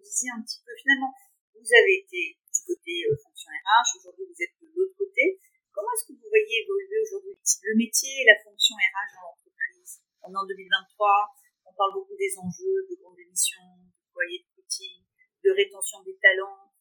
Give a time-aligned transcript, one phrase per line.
[0.00, 1.12] disiez un petit peu, finalement,
[1.54, 5.38] vous avez été du côté euh, fonction RH, aujourd'hui vous êtes de l'autre côté.
[5.70, 10.02] Comment est-ce que vous voyez évoluer aujourd'hui le métier et la fonction RH dans l'entreprise?
[10.24, 11.36] On est en 2023,
[11.68, 15.04] on parle beaucoup des enjeux de grande émission, de foyer de coaching,
[15.44, 16.72] de rétention des talents,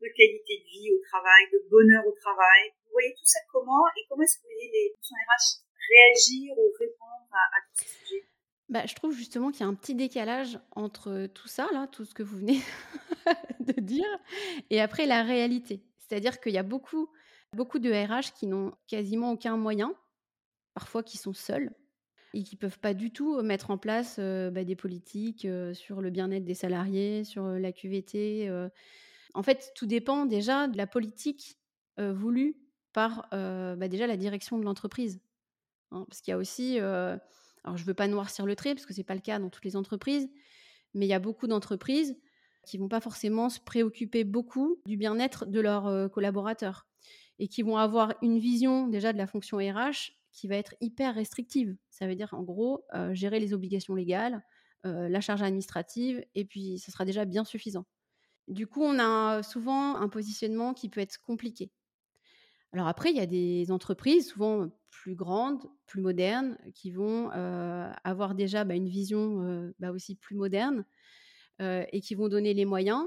[0.00, 2.70] de qualité de vie au travail, de bonheur au travail.
[2.86, 6.52] Vous voyez tout ça comment et comment est-ce que vous voyez les fonctions RH réagir
[8.68, 12.14] bah, je trouve justement qu'il y a un petit décalage entre tout ça, tout ce
[12.14, 12.60] que vous venez
[13.60, 14.06] de dire,
[14.70, 15.82] et après la réalité.
[15.98, 17.08] C'est-à-dire qu'il y a beaucoup,
[17.56, 19.94] beaucoup de RH qui n'ont quasiment aucun moyen,
[20.74, 21.72] parfois qui sont seuls,
[22.34, 26.00] et qui peuvent pas du tout mettre en place euh, bah, des politiques euh, sur
[26.00, 28.50] le bien-être des salariés, sur euh, la QVT.
[29.34, 31.58] En fait, tout dépend déjà de la politique
[31.98, 32.56] voulue
[32.92, 35.20] par bah, déjà la direction de l'entreprise.
[35.90, 36.78] Hein, parce qu'il y a aussi
[37.68, 39.38] alors, je ne veux pas noircir le trait parce que ce n'est pas le cas
[39.38, 40.30] dans toutes les entreprises,
[40.94, 42.16] mais il y a beaucoup d'entreprises
[42.64, 46.86] qui vont pas forcément se préoccuper beaucoup du bien-être de leurs euh, collaborateurs
[47.38, 51.14] et qui vont avoir une vision déjà de la fonction RH qui va être hyper
[51.14, 51.76] restrictive.
[51.90, 54.42] Ça veut dire en gros euh, gérer les obligations légales,
[54.86, 57.84] euh, la charge administrative et puis ça sera déjà bien suffisant.
[58.48, 61.70] Du coup, on a souvent un positionnement qui peut être compliqué.
[62.72, 64.70] Alors après, il y a des entreprises, souvent
[65.02, 70.84] plus grandes, plus modernes, qui vont avoir déjà bah, une vision bah, aussi plus moderne
[71.60, 73.06] et qui vont donner les moyens.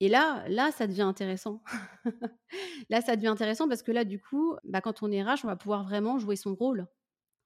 [0.00, 1.62] Et là, là, ça devient intéressant.
[2.90, 5.48] là, ça devient intéressant parce que là, du coup, bah, quand on est RH, on
[5.48, 6.86] va pouvoir vraiment jouer son rôle.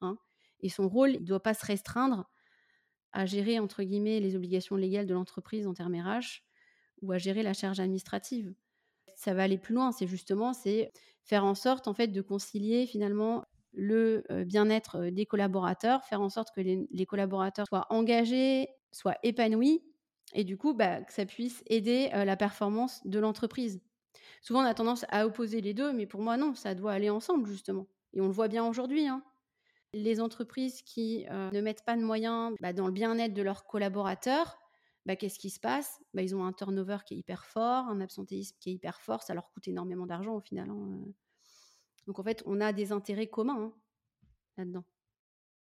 [0.01, 0.19] Hein.
[0.61, 2.29] Et son rôle, il ne doit pas se restreindre
[3.13, 6.43] à gérer, entre guillemets, les obligations légales de l'entreprise en termes RH
[7.01, 8.55] ou à gérer la charge administrative.
[9.15, 12.87] Ça va aller plus loin, c'est justement, c'est faire en sorte, en fait, de concilier
[12.87, 19.83] finalement le bien-être des collaborateurs, faire en sorte que les, collaborateurs soient engagés, soient épanouis,
[20.35, 23.81] et du coup, bah, que ça puisse aider la performance de l'entreprise.
[24.43, 27.11] Souvent, on a tendance à opposer les deux, mais pour moi, non, ça doit aller
[27.11, 27.87] ensemble, justement.
[28.13, 29.07] Et on le voit bien aujourd'hui.
[29.07, 29.23] Hein.
[29.93, 34.59] Les entreprises qui ne mettent pas de moyens bah, dans le bien-être de leurs collaborateurs,
[35.07, 36.01] bah, qu'est-ce qui se passe?
[36.15, 39.33] Ils ont un turnover qui est hyper fort, un absentéisme qui est hyper fort, ça
[39.33, 40.69] leur coûte énormément d'argent au final.
[40.69, 41.01] Hein.
[42.09, 43.73] Donc en fait, on a des intérêts communs hein,
[44.57, 44.85] là-dedans.